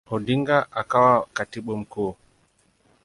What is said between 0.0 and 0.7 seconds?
Odinga